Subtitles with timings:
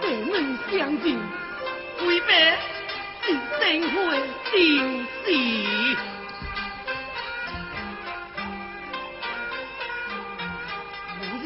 [0.00, 0.34] 不能
[0.70, 1.16] 相见，
[2.06, 2.30] 为别
[3.22, 3.24] 是
[3.60, 3.94] 生活
[4.50, 4.54] 丢
[5.24, 5.26] 失。
[11.20, 11.44] 如今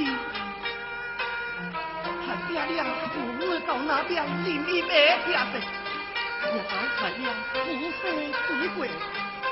[2.27, 2.77] 还爹娘
[3.13, 4.13] 父母到那边
[4.45, 7.23] 另一边下的，也还爹娘
[7.53, 7.55] 夫
[7.93, 8.79] 富贵，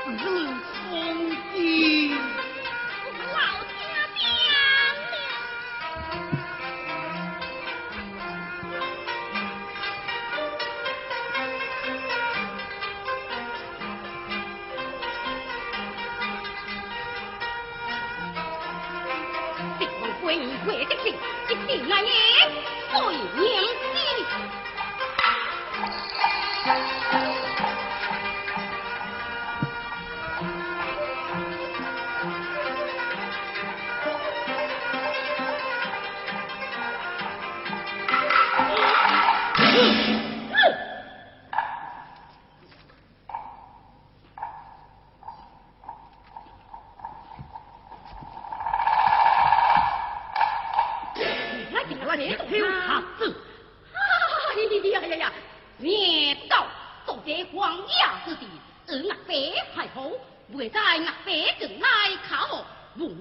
[0.07, 0.47] 日日
[0.89, 0.91] 风。
[20.27, 21.15] 为国的心，
[21.47, 22.11] 一定难迎，
[22.91, 23.67] 所以娘子。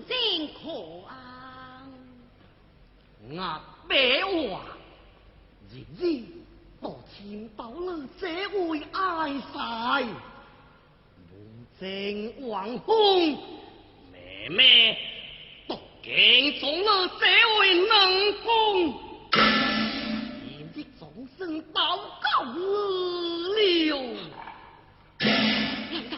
[0.06, 0.60] 人可
[1.08, 1.12] 安。
[3.28, 3.34] 我
[3.88, 4.60] 百万
[5.72, 6.02] 日日
[6.80, 8.98] 都千到了这位爱
[9.52, 10.04] 婿，
[11.28, 11.32] 门
[11.80, 13.38] 正望风，
[14.12, 14.98] 妹妹
[15.66, 17.26] 都敬重了这
[17.58, 17.92] 位能
[18.42, 18.46] 工。
[20.44, 22.54] 你日总算到高了，
[25.18, 25.24] 难
[26.10, 26.16] 道？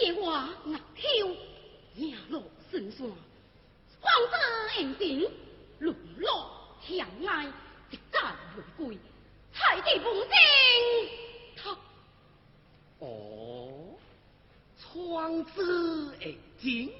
[0.00, 0.32] 借我
[0.64, 1.36] 难秋，
[1.96, 3.06] 赢落神山，
[4.00, 4.40] 荒山
[4.78, 5.30] 野径，
[5.80, 6.50] 落落
[6.80, 7.44] 向来，
[7.90, 8.98] 一干未归，
[9.52, 10.30] 彩地不惊。
[11.54, 11.76] 他
[13.00, 13.98] 哦，
[14.80, 16.90] 窗子已经，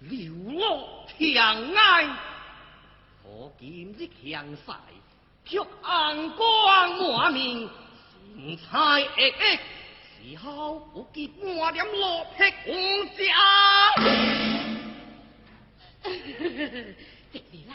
[0.00, 2.06] 流落墙埃，
[3.22, 4.74] 可今日向晒，
[5.46, 7.66] 却眼光满面，
[8.34, 8.78] 神采
[9.16, 9.58] 奕奕。
[10.22, 13.24] 以后不给半点落魄公家。
[17.32, 17.74] 这里来，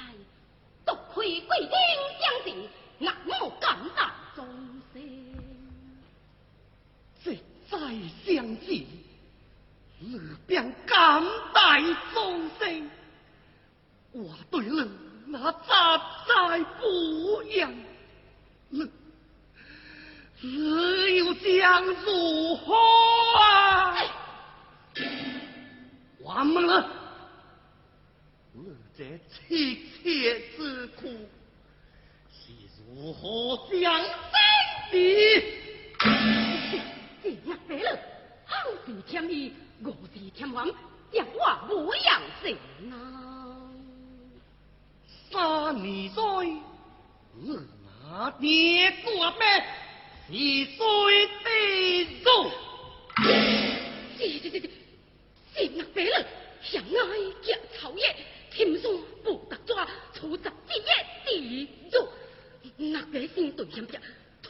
[0.86, 1.70] 多亏贵人。
[2.20, 2.50] 相助，
[3.00, 3.12] 那
[3.44, 3.90] 我感恩
[4.36, 4.46] 终
[4.94, 5.02] 生。
[7.24, 7.38] 实
[7.70, 7.78] 在
[8.26, 8.66] 相知，
[10.00, 12.90] 你便感恩终生。
[14.12, 14.90] 我对你
[15.28, 17.74] 那咋在不一样？
[18.70, 18.90] 你，
[20.42, 20.85] 你。
[21.46, 22.74] 将如何
[23.40, 23.96] 啊？
[26.20, 26.90] 我了，
[28.56, 28.64] 我
[28.98, 31.04] 这一切之苦
[32.32, 32.52] 是
[32.96, 34.96] 如何相分的？
[37.68, 38.00] 天了，
[38.46, 39.28] 好比天，
[40.12, 40.68] 比天王，
[41.12, 42.96] 养我无养谁呢？
[45.32, 47.62] 三年在，我
[48.10, 49.64] 拿爹过呗？
[50.28, 52.52] 你虽得肉，
[54.18, 54.62] 是是是是，
[55.54, 56.26] 是那白人
[56.64, 56.90] 想挨
[57.44, 58.16] 夹草叶，
[58.52, 60.84] 轻松不得抓，粗杂之叶
[61.28, 62.08] 地辱，
[62.78, 64.00] 那白身顿嫌吃，
[64.42, 64.50] 褪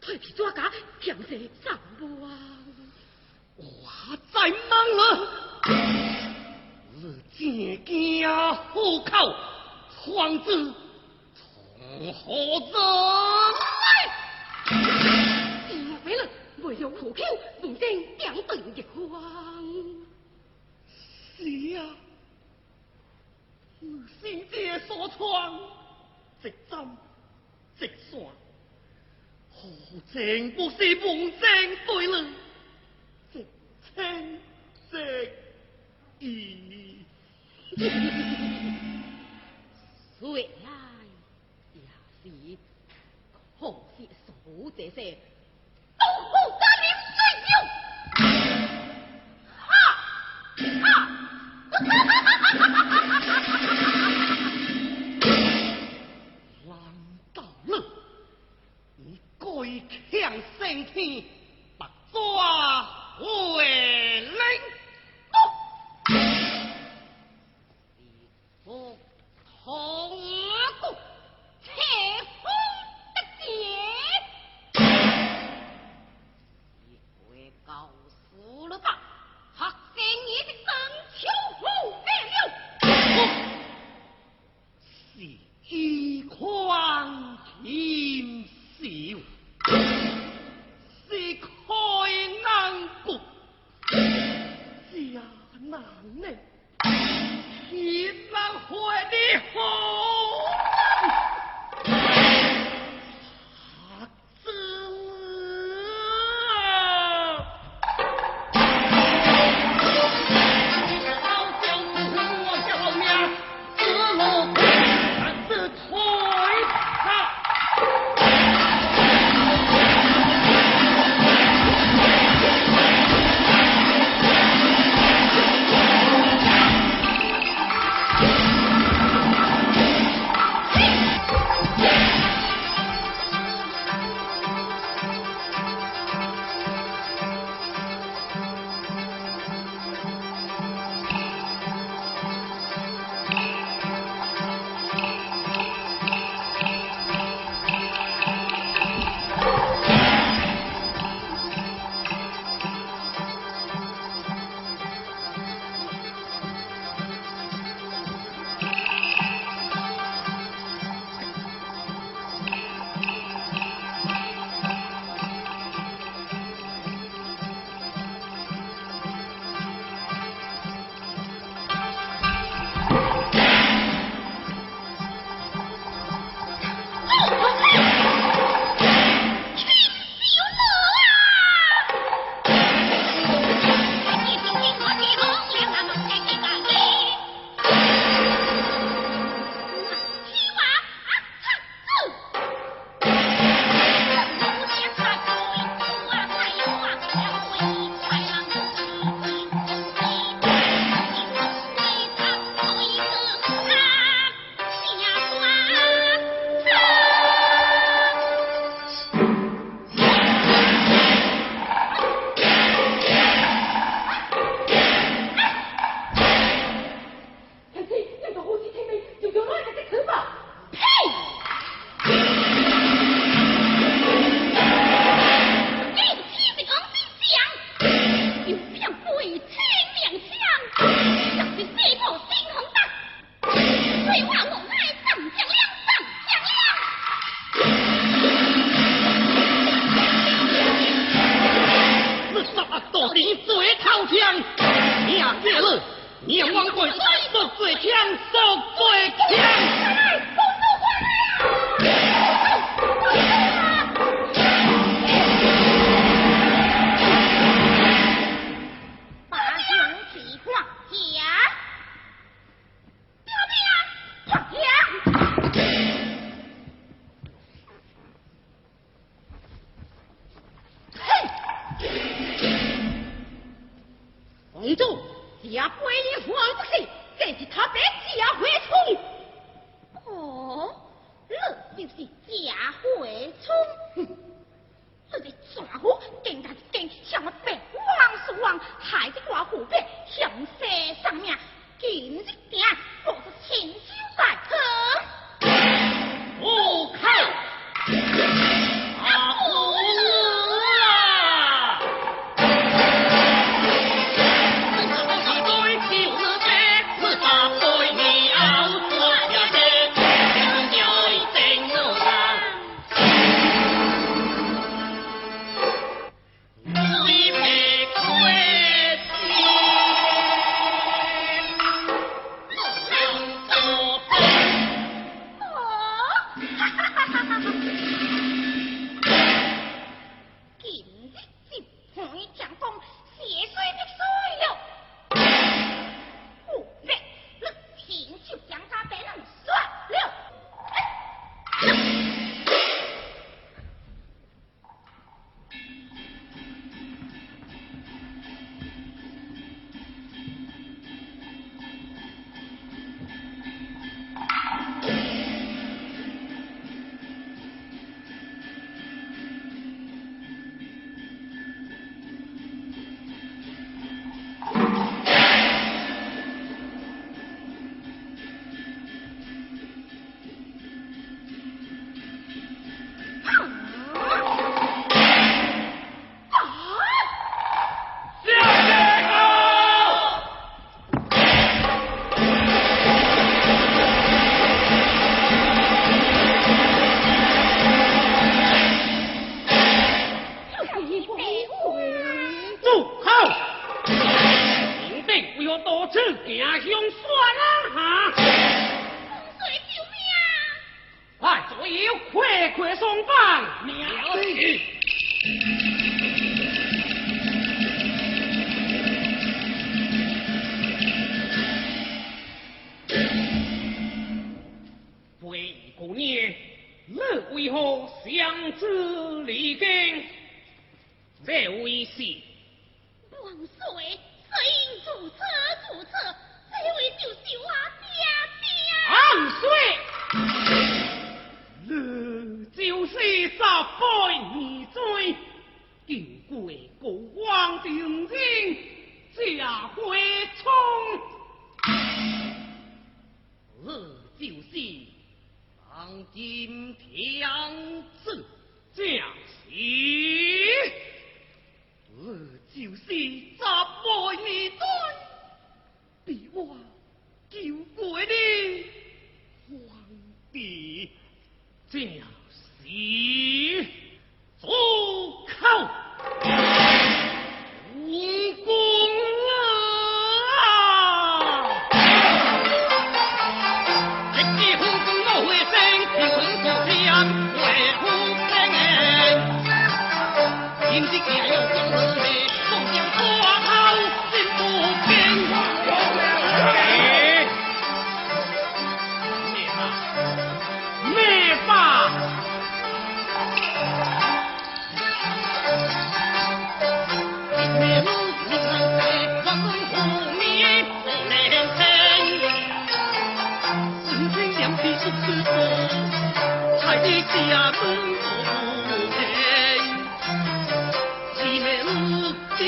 [0.00, 2.30] 褪皮爪甲，添些脏物啊！
[3.56, 5.28] 我在忙了，
[6.94, 8.28] 你真惊
[8.72, 9.34] 虎口，
[9.90, 10.72] 皇子
[11.34, 12.78] 从何走？
[16.68, 17.24] 为了和平，
[17.62, 17.88] 梦中
[18.18, 19.22] 两分日光。
[21.34, 21.42] 是
[21.78, 21.96] 啊，
[23.80, 23.86] 我
[24.20, 25.58] 心之所创，
[26.42, 26.86] 直针
[27.78, 28.20] 直线，
[29.50, 29.66] 何
[30.12, 31.40] 曾不是梦中
[31.86, 32.30] 对了？
[33.32, 33.46] 直
[33.94, 34.38] 千
[34.90, 35.32] 直
[36.20, 36.28] 线。
[40.20, 40.68] 对呀，
[41.72, 41.80] 也
[42.22, 42.58] 是，
[43.58, 45.16] 何必数这些？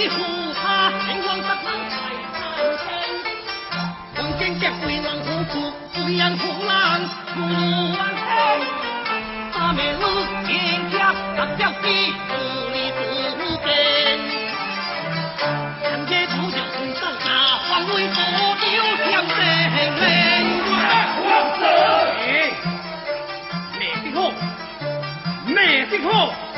[0.01, 0.17] 你护
[0.55, 1.95] 他银光十色彩
[2.33, 2.43] 万
[2.81, 2.83] 千
[4.17, 5.55] 黄金甲随浪舞出
[5.93, 7.01] 飞扬狂浪
[7.37, 7.39] 如
[7.99, 8.25] 浪涛
[9.53, 10.03] 他灭了
[10.47, 12.33] 天家杀掉妻子
[12.73, 12.99] 立志
[13.37, 13.69] 成仁
[15.85, 16.57] 堂前不留神
[16.95, 17.27] 手下
[17.69, 18.73] 黄蕊素手
[19.05, 19.37] 香残
[19.69, 20.01] 留
[23.79, 24.33] 灭的好
[25.45, 26.50] 灭的好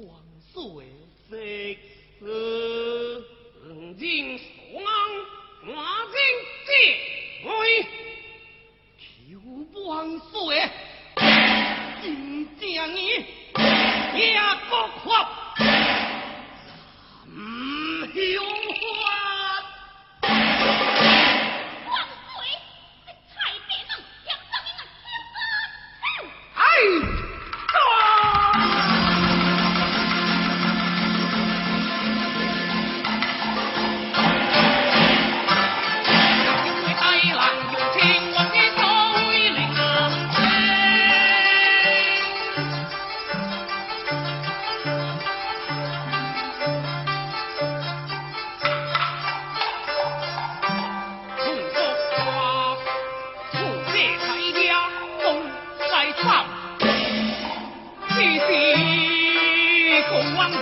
[60.10, 60.52] Cùng ông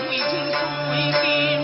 [0.50, 1.57] 了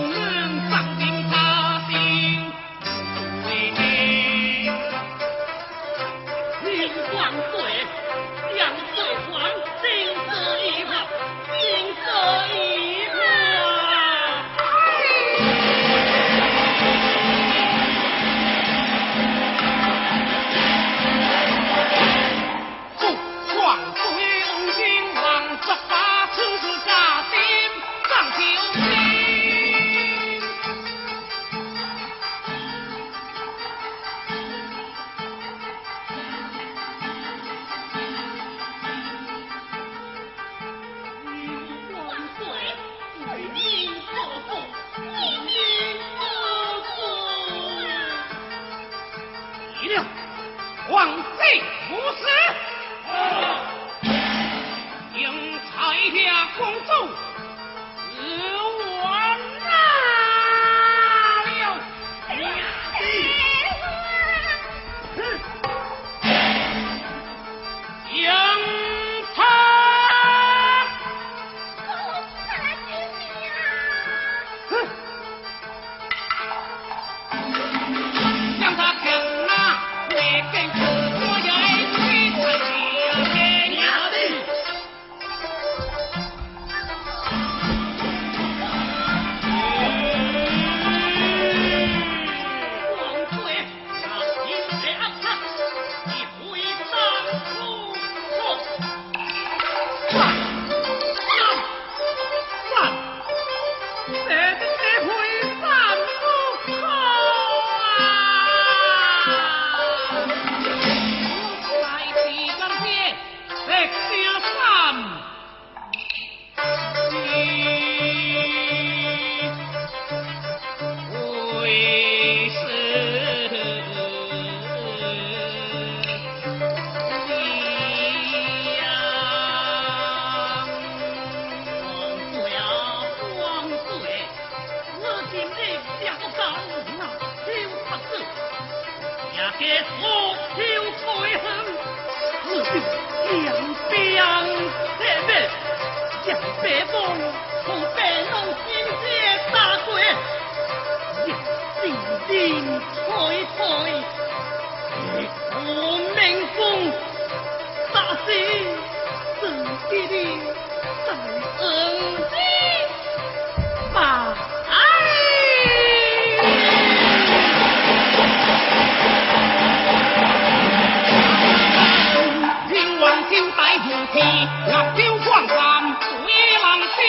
[174.67, 176.07] 辣椒广寒催
[176.53, 177.01] 人醒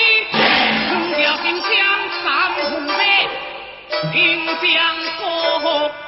[0.89, 1.69] 春调冰香
[2.24, 3.00] 三五味
[4.13, 4.76] 清香
[5.19, 6.04] 薄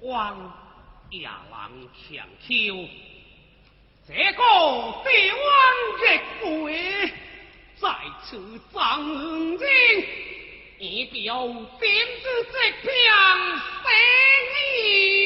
[0.00, 0.52] 王
[1.10, 2.48] 也能强求。
[4.06, 4.42] 这个
[5.04, 5.42] 帝王
[5.98, 6.02] 日
[6.40, 7.10] 归，
[7.76, 7.82] 在
[8.24, 9.68] 此张恩人，
[10.78, 11.46] 以表
[11.80, 12.90] 天子之平
[13.82, 13.84] 生
[14.76, 15.21] 意。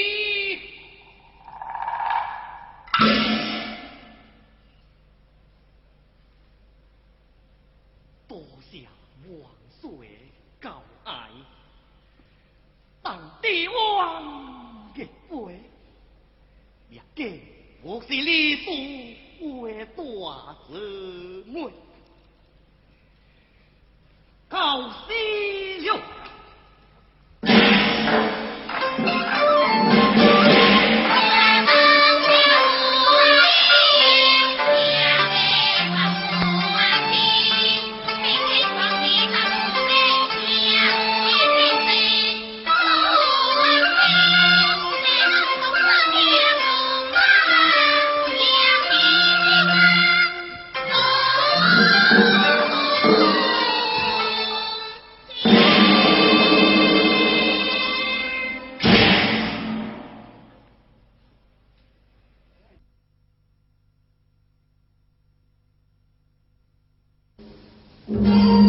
[68.27, 68.66] Amen.